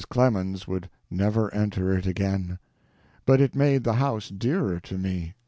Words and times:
Clemens 0.09 0.67
would 0.67 0.89
never 1.11 1.53
enter 1.53 1.95
it 1.95 2.07
again. 2.07 2.57
But 3.23 3.39
it 3.39 3.53
made 3.53 3.83
the 3.83 3.93
house 3.93 4.29
dearer 4.29 4.79
to 4.79 4.97
me. 4.97 5.35